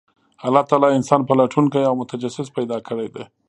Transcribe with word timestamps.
الله 0.47 0.63
تعالی 0.69 0.87
انسان 0.97 1.21
پلټونکی 1.27 1.81
او 1.89 1.93
متجسس 2.01 2.47
پیدا 2.57 2.77
کړی 2.87 3.07
دی، 3.15 3.23